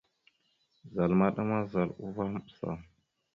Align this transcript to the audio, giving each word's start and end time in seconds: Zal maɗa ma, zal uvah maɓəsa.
Zal 0.93 1.11
maɗa 1.19 1.41
ma, 1.49 1.57
zal 1.71 1.89
uvah 2.05 2.29
maɓəsa. 2.33 2.69